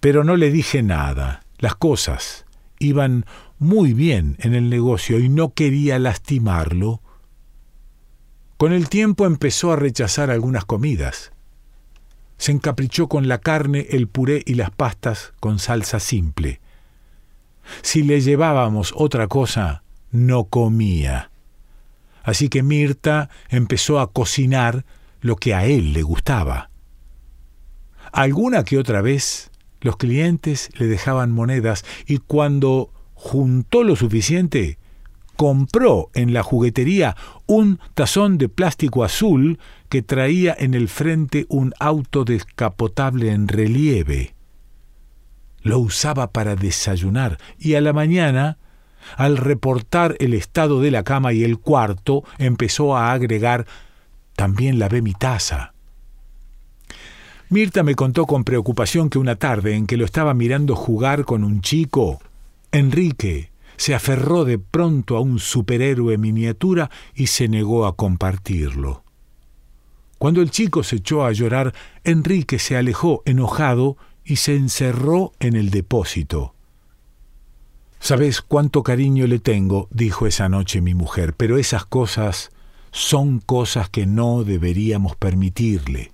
Pero 0.00 0.24
no 0.24 0.36
le 0.36 0.50
dije 0.50 0.82
nada. 0.82 1.44
Las 1.58 1.76
cosas 1.76 2.46
iban 2.78 3.26
muy 3.64 3.94
bien 3.94 4.36
en 4.40 4.54
el 4.54 4.68
negocio 4.68 5.18
y 5.18 5.30
no 5.30 5.54
quería 5.54 5.98
lastimarlo, 5.98 7.00
con 8.58 8.72
el 8.72 8.90
tiempo 8.90 9.24
empezó 9.24 9.72
a 9.72 9.76
rechazar 9.76 10.30
algunas 10.30 10.66
comidas. 10.66 11.32
Se 12.36 12.52
encaprichó 12.52 13.08
con 13.08 13.26
la 13.26 13.38
carne, 13.38 13.86
el 13.90 14.06
puré 14.06 14.42
y 14.44 14.54
las 14.54 14.70
pastas 14.70 15.32
con 15.40 15.58
salsa 15.58 15.98
simple. 15.98 16.60
Si 17.80 18.02
le 18.02 18.20
llevábamos 18.20 18.92
otra 18.94 19.28
cosa, 19.28 19.82
no 20.10 20.44
comía. 20.44 21.30
Así 22.22 22.50
que 22.50 22.62
Mirta 22.62 23.30
empezó 23.48 23.98
a 23.98 24.12
cocinar 24.12 24.84
lo 25.22 25.36
que 25.36 25.54
a 25.54 25.64
él 25.64 25.94
le 25.94 26.02
gustaba. 26.02 26.68
Alguna 28.12 28.62
que 28.64 28.78
otra 28.78 29.00
vez 29.00 29.50
los 29.80 29.96
clientes 29.96 30.68
le 30.74 30.86
dejaban 30.86 31.30
monedas 31.30 31.84
y 32.06 32.18
cuando 32.18 32.90
juntó 33.24 33.84
lo 33.84 33.96
suficiente, 33.96 34.76
compró 35.34 36.10
en 36.12 36.34
la 36.34 36.42
juguetería 36.42 37.16
un 37.46 37.80
tazón 37.94 38.36
de 38.36 38.50
plástico 38.50 39.02
azul 39.02 39.58
que 39.88 40.02
traía 40.02 40.54
en 40.58 40.74
el 40.74 40.88
frente 40.88 41.46
un 41.48 41.72
auto 41.80 42.26
descapotable 42.26 43.32
en 43.32 43.48
relieve. 43.48 44.34
lo 45.62 45.78
usaba 45.78 46.32
para 46.32 46.54
desayunar 46.54 47.38
y 47.58 47.76
a 47.76 47.80
la 47.80 47.94
mañana, 47.94 48.58
al 49.16 49.38
reportar 49.38 50.16
el 50.20 50.34
estado 50.34 50.82
de 50.82 50.90
la 50.90 51.02
cama 51.02 51.32
y 51.32 51.44
el 51.44 51.58
cuarto, 51.58 52.24
empezó 52.36 52.94
a 52.94 53.12
agregar 53.12 53.64
también 54.36 54.78
lavé 54.78 55.00
mi 55.00 55.14
taza. 55.14 55.72
Mirta 57.48 57.82
me 57.82 57.94
contó 57.94 58.26
con 58.26 58.44
preocupación 58.44 59.08
que 59.08 59.18
una 59.18 59.36
tarde 59.36 59.76
en 59.76 59.86
que 59.86 59.96
lo 59.96 60.04
estaba 60.04 60.34
mirando 60.34 60.76
jugar 60.76 61.24
con 61.24 61.42
un 61.42 61.62
chico, 61.62 62.20
Enrique 62.74 63.52
se 63.76 63.94
aferró 63.94 64.44
de 64.44 64.58
pronto 64.58 65.16
a 65.16 65.20
un 65.20 65.38
superhéroe 65.38 66.18
miniatura 66.18 66.90
y 67.14 67.28
se 67.28 67.46
negó 67.46 67.86
a 67.86 67.94
compartirlo. 67.94 69.04
Cuando 70.18 70.42
el 70.42 70.50
chico 70.50 70.82
se 70.82 70.96
echó 70.96 71.24
a 71.24 71.30
llorar, 71.30 71.72
Enrique 72.02 72.58
se 72.58 72.76
alejó 72.76 73.22
enojado 73.26 73.96
y 74.24 74.36
se 74.36 74.56
encerró 74.56 75.32
en 75.38 75.54
el 75.54 75.70
depósito. 75.70 76.56
Sabes 78.00 78.42
cuánto 78.42 78.82
cariño 78.82 79.28
le 79.28 79.38
tengo, 79.38 79.86
dijo 79.92 80.26
esa 80.26 80.48
noche 80.48 80.80
mi 80.80 80.94
mujer, 80.94 81.34
pero 81.34 81.58
esas 81.58 81.86
cosas 81.86 82.50
son 82.90 83.38
cosas 83.38 83.88
que 83.88 84.04
no 84.04 84.42
deberíamos 84.42 85.14
permitirle. 85.14 86.10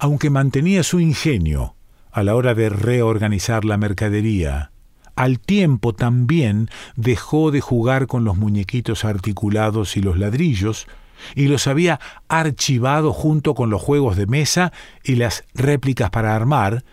Aunque 0.00 0.30
mantenía 0.30 0.82
su 0.82 0.98
ingenio 0.98 1.76
a 2.10 2.24
la 2.24 2.34
hora 2.34 2.54
de 2.54 2.70
reorganizar 2.70 3.64
la 3.64 3.76
mercadería, 3.76 4.72
al 5.18 5.40
tiempo 5.40 5.96
también 5.96 6.70
dejó 6.94 7.50
de 7.50 7.60
jugar 7.60 8.06
con 8.06 8.24
los 8.24 8.36
muñequitos 8.36 9.04
articulados 9.04 9.96
y 9.96 10.00
los 10.00 10.16
ladrillos, 10.16 10.86
y 11.34 11.48
los 11.48 11.66
había 11.66 11.98
archivado 12.28 13.12
junto 13.12 13.56
con 13.56 13.68
los 13.68 13.82
juegos 13.82 14.16
de 14.16 14.26
mesa 14.26 14.72
y 15.02 15.16
las 15.16 15.42
réplicas 15.54 16.10
para 16.10 16.36
armar 16.36 16.84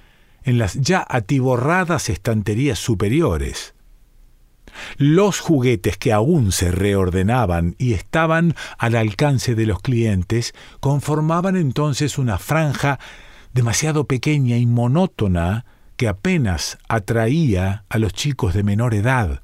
en 0.44 0.58
las 0.58 0.74
ya 0.74 1.06
atiborradas 1.08 2.10
estanterías 2.10 2.80
superiores. 2.80 3.76
Los 4.98 5.40
juguetes 5.40 6.00
que 6.00 6.12
aún 6.12 6.52
se 6.52 6.72
reordenaban 6.72 7.76
y 7.78 7.94
estaban 7.94 8.56
al 8.80 8.96
alcance 8.96 9.54
de 9.54 9.68
los 9.68 9.84
clientes 9.84 10.56
conformaban 10.80 11.56
entonces 11.56 12.18
una 12.18 12.40
franja 12.40 13.00
demasiado 13.54 14.06
pequeña 14.06 14.58
y 14.58 14.66
monótona 14.66 15.66
que 15.98 16.08
apenas 16.08 16.78
atraía 16.88 17.86
a 17.90 17.98
los 17.98 18.14
chicos 18.14 18.54
de 18.54 18.64
menor 18.64 18.94
edad. 18.94 19.42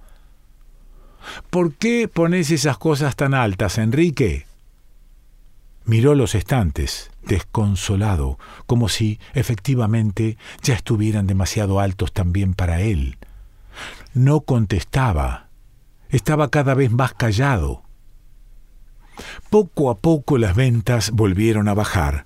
¿Por 1.50 1.74
qué 1.76 2.08
pones 2.08 2.52
esas 2.52 2.78
cosas 2.78 3.16
tan 3.16 3.34
altas, 3.34 3.78
Enrique? 3.78 4.46
Miró 5.86 6.16
los 6.16 6.36
estantes, 6.36 7.12
desconsolado, 7.24 8.38
como 8.66 8.90
si 8.90 9.20
efectivamente 9.34 10.38
ya 10.62 10.76
estuvieran 10.76 11.28
demasiado 11.28 11.80
altos 11.80 12.12
también 12.12 12.54
para 12.54 12.82
él. 12.82 13.18
No 14.14 14.42
contestaba. 14.42 15.48
Estaba 16.10 16.50
cada 16.50 16.74
vez 16.74 16.92
más 16.92 17.14
callado. 17.14 17.84
Poco 19.50 19.90
a 19.90 19.98
poco 19.98 20.38
las 20.38 20.56
ventas 20.56 21.12
volvieron 21.12 21.68
a 21.68 21.74
bajar. 21.74 22.26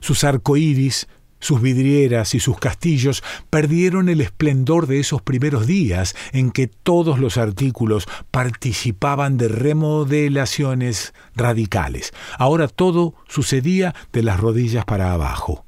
Sus 0.00 0.24
arcoíris, 0.24 1.08
sus 1.42 1.60
vidrieras 1.60 2.36
y 2.36 2.40
sus 2.40 2.56
castillos 2.58 3.22
perdieron 3.50 4.08
el 4.08 4.20
esplendor 4.20 4.86
de 4.86 5.00
esos 5.00 5.20
primeros 5.22 5.66
días 5.66 6.14
en 6.32 6.52
que 6.52 6.68
todos 6.68 7.18
los 7.18 7.36
artículos 7.36 8.06
participaban 8.30 9.36
de 9.36 9.48
remodelaciones 9.48 11.12
radicales. 11.34 12.12
Ahora 12.38 12.68
todo 12.68 13.14
sucedía 13.28 13.92
de 14.12 14.22
las 14.22 14.38
rodillas 14.38 14.84
para 14.84 15.12
abajo. 15.12 15.66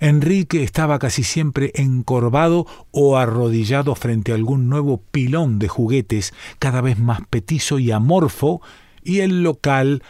Enrique 0.00 0.62
estaba 0.62 0.98
casi 0.98 1.22
siempre 1.22 1.72
encorvado 1.74 2.66
o 2.90 3.16
arrodillado 3.16 3.94
frente 3.94 4.32
a 4.32 4.34
algún 4.34 4.68
nuevo 4.68 5.02
pilón 5.10 5.58
de 5.58 5.68
juguetes 5.68 6.34
cada 6.58 6.82
vez 6.82 6.98
más 6.98 7.20
petizo 7.30 7.78
y 7.78 7.92
amorfo, 7.92 8.60
y 9.02 9.20
el 9.20 9.42
local 9.42 10.02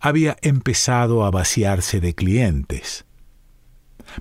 había 0.00 0.36
empezado 0.40 1.24
a 1.24 1.30
vaciarse 1.30 2.00
de 2.00 2.14
clientes. 2.14 3.04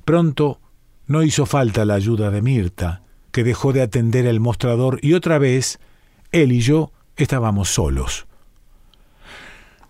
Pronto 0.05 0.59
no 1.07 1.23
hizo 1.23 1.45
falta 1.45 1.85
la 1.85 1.95
ayuda 1.95 2.31
de 2.31 2.41
Mirta, 2.41 3.03
que 3.31 3.43
dejó 3.43 3.73
de 3.73 3.81
atender 3.81 4.25
el 4.25 4.39
mostrador 4.39 4.99
y 5.01 5.13
otra 5.13 5.37
vez 5.37 5.79
él 6.31 6.51
y 6.51 6.61
yo 6.61 6.91
estábamos 7.15 7.69
solos. 7.69 8.27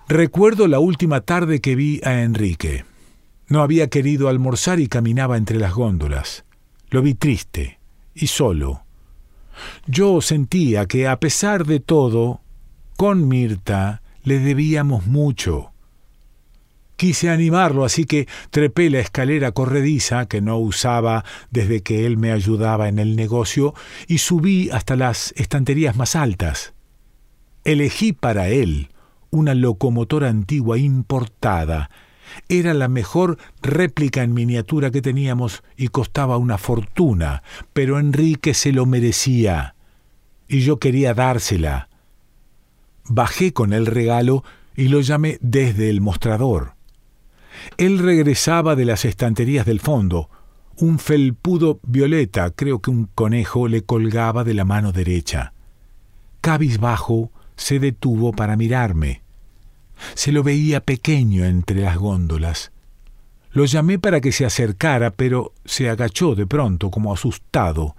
Recuerdo 0.08 0.68
la 0.68 0.80
última 0.80 1.22
tarde 1.22 1.62
que 1.62 1.76
vi 1.76 2.02
a 2.04 2.22
Enrique. 2.22 2.86
No 3.48 3.62
había 3.62 3.88
querido 3.88 4.30
almorzar 4.30 4.80
y 4.80 4.88
caminaba 4.88 5.38
entre 5.38 5.58
las 5.58 5.74
góndolas. 5.74 6.44
Lo 6.90 7.02
vi 7.02 7.14
triste 7.14 7.80
y 8.14 8.28
solo. 8.28 8.84
Yo 9.88 10.22
sentía 10.22 10.86
que, 10.86 11.08
a 11.08 11.20
pesar 11.20 11.66
de 11.66 11.80
todo, 11.80 12.42
con 12.98 13.28
Mirta 13.28 14.02
le 14.24 14.40
debíamos 14.40 15.08
mucho. 15.08 15.71
Quise 17.02 17.32
animarlo, 17.32 17.84
así 17.84 18.06
que 18.06 18.28
trepé 18.52 18.92
la 18.92 19.00
escalera 19.00 19.54
corrediza 19.54 20.28
que 20.28 20.40
no 20.40 20.60
usaba 20.60 21.26
desde 21.50 21.82
que 21.82 22.06
él 22.06 22.16
me 22.18 22.32
ayudaba 22.32 22.90
en 22.90 23.00
el 23.00 23.16
negocio 23.16 23.74
y 24.06 24.20
subí 24.20 24.70
hasta 24.70 24.96
las 24.96 25.34
estanterías 25.36 25.96
más 25.96 26.16
altas. 26.16 26.76
Elegí 27.64 28.14
para 28.14 28.50
él 28.50 28.90
una 29.32 29.56
locomotora 29.56 30.30
antigua 30.30 30.78
importada 30.78 31.90
era 32.50 32.76
la 32.76 32.88
mejor 32.88 33.40
réplica 33.64 34.22
en 34.22 34.36
miniatura 34.36 34.92
que 34.92 35.02
teníamos 35.02 35.64
y 35.78 35.88
costaba 35.88 36.38
una 36.38 36.60
fortuna, 36.60 37.42
pero 37.74 37.98
Enrique 37.98 38.54
se 38.54 38.74
lo 38.74 38.86
merecía 38.86 39.74
y 40.48 40.60
yo 40.60 40.78
quería 40.78 41.16
dársela. 41.16 41.90
Bajé 43.06 43.54
con 43.54 43.74
el 43.74 43.88
regalo 43.88 44.44
y 44.76 44.90
lo 44.90 45.02
llamé 45.02 45.40
desde 45.42 45.90
el 45.90 46.00
mostrador. 46.00 46.80
Él 47.78 48.00
regresaba 48.00 48.76
de 48.76 48.86
las 48.86 49.06
estanterías 49.06 49.66
del 49.66 49.80
fondo. 49.80 50.30
Un 50.78 51.00
felpudo 51.00 51.80
violeta, 51.84 52.52
creo 52.52 52.80
que 52.80 52.92
un 52.92 53.06
conejo, 53.06 53.68
le 53.68 53.84
colgaba 53.84 54.44
de 54.44 54.54
la 54.54 54.66
mano 54.66 54.92
derecha. 54.92 55.54
Cabizbajo 56.42 57.32
se 57.56 57.80
detuvo 57.80 58.32
para 58.32 58.58
mirarme. 58.58 59.22
Se 60.16 60.32
lo 60.32 60.44
veía 60.44 60.82
pequeño 60.82 61.46
entre 61.46 61.82
las 61.82 61.98
góndolas. 61.98 62.72
Lo 63.52 63.66
llamé 63.66 64.00
para 64.00 64.22
que 64.22 64.32
se 64.32 64.46
acercara, 64.46 65.12
pero 65.12 65.54
se 65.66 65.90
agachó 65.90 66.36
de 66.36 66.48
pronto, 66.48 66.90
como 66.90 67.14
asustado, 67.14 67.96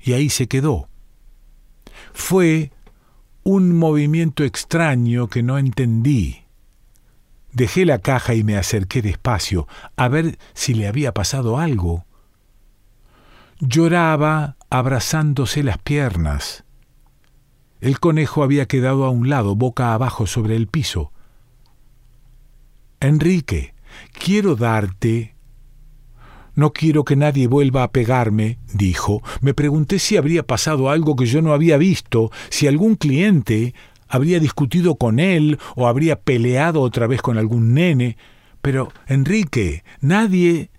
y 0.00 0.14
ahí 0.14 0.30
se 0.30 0.48
quedó. 0.48 0.88
Fue 2.12 2.72
un 3.42 3.76
movimiento 3.76 4.42
extraño 4.42 5.28
que 5.28 5.42
no 5.42 5.58
entendí. 5.58 6.45
Dejé 7.56 7.86
la 7.86 8.00
caja 8.00 8.34
y 8.34 8.44
me 8.44 8.58
acerqué 8.58 9.00
despacio 9.00 9.66
a 9.96 10.08
ver 10.08 10.38
si 10.52 10.74
le 10.74 10.86
había 10.86 11.14
pasado 11.14 11.56
algo. 11.56 12.04
Lloraba 13.60 14.56
abrazándose 14.68 15.62
las 15.62 15.78
piernas. 15.78 16.64
El 17.80 17.98
conejo 17.98 18.42
había 18.42 18.66
quedado 18.66 19.06
a 19.06 19.10
un 19.10 19.30
lado, 19.30 19.56
boca 19.56 19.94
abajo 19.94 20.26
sobre 20.26 20.54
el 20.54 20.66
piso. 20.66 21.12
Enrique, 23.00 23.74
quiero 24.12 24.54
darte... 24.54 25.34
No 26.54 26.74
quiero 26.74 27.04
que 27.04 27.16
nadie 27.16 27.46
vuelva 27.46 27.84
a 27.84 27.90
pegarme, 27.90 28.58
dijo. 28.74 29.22
Me 29.40 29.54
pregunté 29.54 29.98
si 29.98 30.18
habría 30.18 30.46
pasado 30.46 30.90
algo 30.90 31.16
que 31.16 31.24
yo 31.24 31.40
no 31.40 31.54
había 31.54 31.78
visto, 31.78 32.30
si 32.50 32.66
algún 32.66 32.96
cliente 32.96 33.74
habría 34.08 34.40
discutido 34.40 34.96
con 34.96 35.18
él 35.18 35.58
o 35.74 35.86
habría 35.88 36.20
peleado 36.20 36.80
otra 36.82 37.06
vez 37.06 37.22
con 37.22 37.38
algún 37.38 37.74
nene. 37.74 38.16
Pero, 38.62 38.92
Enrique, 39.06 39.84
nadie... 40.00 40.70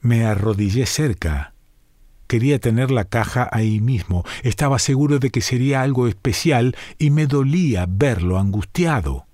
Me 0.00 0.24
arrodillé 0.24 0.86
cerca. 0.86 1.54
Quería 2.26 2.58
tener 2.58 2.90
la 2.90 3.04
caja 3.04 3.48
ahí 3.52 3.80
mismo. 3.80 4.24
Estaba 4.42 4.80
seguro 4.80 5.20
de 5.20 5.30
que 5.30 5.40
sería 5.40 5.82
algo 5.82 6.08
especial 6.08 6.74
y 6.98 7.10
me 7.10 7.28
dolía 7.28 7.86
verlo 7.88 8.36
angustiado. 8.38 9.26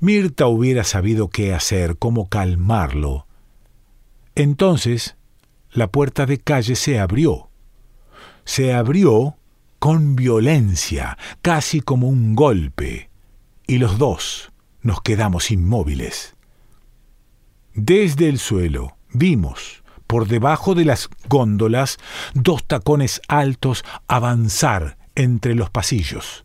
Mirta 0.00 0.46
hubiera 0.46 0.82
sabido 0.82 1.28
qué 1.28 1.54
hacer, 1.54 1.96
cómo 1.96 2.28
calmarlo. 2.28 3.26
Entonces, 4.34 5.16
la 5.70 5.88
puerta 5.88 6.26
de 6.26 6.38
calle 6.38 6.74
se 6.74 6.98
abrió. 6.98 7.50
Se 8.44 8.74
abrió 8.74 9.36
con 9.80 10.14
violencia, 10.14 11.18
casi 11.42 11.80
como 11.80 12.06
un 12.08 12.36
golpe, 12.36 13.10
y 13.66 13.78
los 13.78 13.98
dos 13.98 14.52
nos 14.82 15.00
quedamos 15.00 15.50
inmóviles. 15.50 16.36
Desde 17.74 18.28
el 18.28 18.38
suelo 18.38 18.96
vimos, 19.12 19.82
por 20.06 20.28
debajo 20.28 20.74
de 20.74 20.84
las 20.84 21.08
góndolas, 21.28 21.98
dos 22.34 22.64
tacones 22.64 23.20
altos 23.26 23.84
avanzar 24.06 24.98
entre 25.14 25.54
los 25.54 25.70
pasillos. 25.70 26.44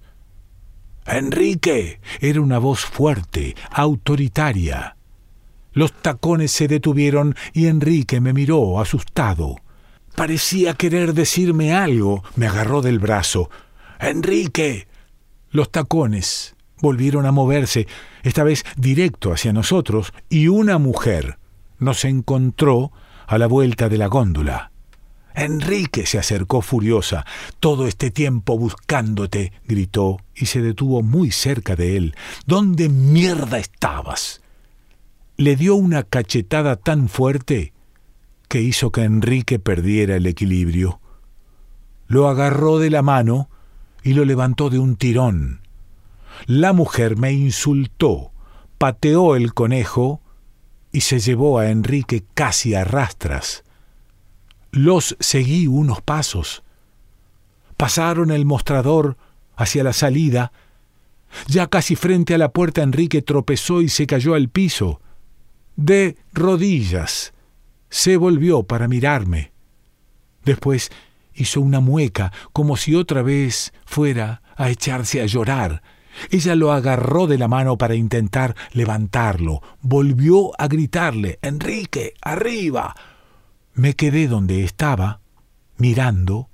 Enrique. 1.05 1.99
Era 2.21 2.41
una 2.41 2.57
voz 2.57 2.85
fuerte, 2.85 3.55
autoritaria. 3.71 4.95
Los 5.73 5.91
tacones 5.91 6.51
se 6.51 6.67
detuvieron 6.67 7.35
y 7.53 7.67
Enrique 7.67 8.21
me 8.21 8.33
miró 8.33 8.79
asustado. 8.79 9.57
Parecía 10.15 10.73
querer 10.73 11.13
decirme 11.13 11.73
algo. 11.73 12.23
Me 12.35 12.47
agarró 12.47 12.81
del 12.81 12.99
brazo. 12.99 13.49
Enrique. 13.99 14.87
Los 15.51 15.71
tacones 15.71 16.55
volvieron 16.81 17.25
a 17.25 17.31
moverse, 17.31 17.87
esta 18.23 18.43
vez 18.43 18.63
directo 18.77 19.31
hacia 19.31 19.53
nosotros, 19.53 20.13
y 20.29 20.47
una 20.47 20.77
mujer 20.77 21.37
nos 21.79 22.05
encontró 22.05 22.91
a 23.27 23.37
la 23.37 23.47
vuelta 23.47 23.89
de 23.89 23.97
la 23.97 24.07
góndola. 24.07 24.71
Enrique 25.33 26.05
se 26.05 26.17
acercó 26.17 26.61
furiosa. 26.61 27.25
Todo 27.59 27.87
este 27.87 28.09
tiempo 28.09 28.57
buscándote, 28.57 29.51
gritó, 29.67 30.17
y 30.33 30.45
se 30.45 30.61
detuvo 30.61 31.03
muy 31.03 31.31
cerca 31.31 31.75
de 31.75 31.97
él. 31.97 32.15
¿Dónde 32.45 32.87
mierda 32.87 33.57
estabas? 33.57 34.41
Le 35.35 35.57
dio 35.57 35.75
una 35.75 36.03
cachetada 36.03 36.77
tan 36.77 37.09
fuerte 37.09 37.73
que 38.47 38.61
hizo 38.61 38.91
que 38.91 39.03
Enrique 39.03 39.59
perdiera 39.59 40.15
el 40.15 40.25
equilibrio. 40.25 40.99
Lo 42.07 42.27
agarró 42.27 42.79
de 42.79 42.89
la 42.89 43.01
mano 43.01 43.49
y 44.03 44.13
lo 44.13 44.25
levantó 44.25 44.69
de 44.69 44.79
un 44.79 44.95
tirón. 44.95 45.61
La 46.45 46.73
mujer 46.73 47.17
me 47.17 47.31
insultó, 47.33 48.31
pateó 48.77 49.35
el 49.35 49.53
conejo 49.53 50.21
y 50.91 51.01
se 51.01 51.19
llevó 51.19 51.59
a 51.59 51.69
Enrique 51.69 52.23
casi 52.33 52.75
a 52.75 52.83
rastras. 52.83 53.63
Los 54.71 55.17
seguí 55.19 55.67
unos 55.67 56.01
pasos. 56.01 56.63
Pasaron 57.77 58.31
el 58.31 58.45
mostrador 58.45 59.17
hacia 59.55 59.83
la 59.83 59.93
salida. 59.93 60.51
Ya 61.47 61.67
casi 61.67 61.95
frente 61.95 62.33
a 62.33 62.37
la 62.37 62.49
puerta 62.49 62.83
Enrique 62.83 63.21
tropezó 63.21 63.81
y 63.81 63.89
se 63.89 64.05
cayó 64.07 64.35
al 64.35 64.49
piso. 64.49 65.01
De 65.75 66.17
rodillas. 66.33 67.33
Se 67.89 68.17
volvió 68.17 68.63
para 68.63 68.87
mirarme. 68.87 69.51
Después 70.43 70.91
hizo 71.33 71.61
una 71.61 71.79
mueca, 71.79 72.31
como 72.53 72.77
si 72.77 72.95
otra 72.95 73.21
vez 73.21 73.73
fuera 73.85 74.41
a 74.55 74.69
echarse 74.69 75.21
a 75.21 75.25
llorar. 75.25 75.81
Ella 76.29 76.55
lo 76.55 76.71
agarró 76.71 77.27
de 77.27 77.37
la 77.37 77.47
mano 77.47 77.77
para 77.77 77.95
intentar 77.95 78.55
levantarlo. 78.71 79.61
Volvió 79.81 80.51
a 80.59 80.67
gritarle 80.67 81.39
Enrique, 81.41 82.13
arriba. 82.21 82.95
Me 83.73 83.95
quedé 83.95 84.27
donde 84.27 84.63
estaba, 84.63 85.19
mirando, 85.77 86.49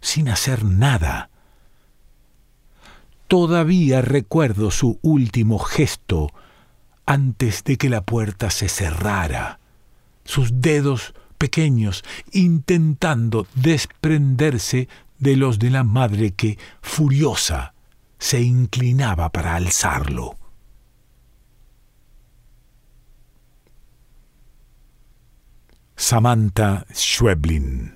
sin 0.00 0.28
hacer 0.28 0.64
nada. 0.64 1.30
Todavía 3.28 4.02
recuerdo 4.02 4.70
su 4.70 4.98
último 5.02 5.58
gesto 5.58 6.32
antes 7.06 7.62
de 7.64 7.76
que 7.76 7.88
la 7.88 8.04
puerta 8.04 8.50
se 8.50 8.68
cerrara, 8.68 9.60
sus 10.26 10.60
dedos 10.60 11.14
pequeños 11.38 12.04
intentando 12.32 13.46
desprenderse 13.54 14.88
de 15.18 15.36
los 15.36 15.58
de 15.58 15.70
la 15.70 15.84
madre 15.84 16.32
que, 16.32 16.58
furiosa, 16.82 17.74
se 18.18 18.40
inclinaba 18.40 19.30
para 19.30 19.56
alzarlo. 19.56 20.38
Samantha 25.96 26.86
Schweblin. 26.92 27.95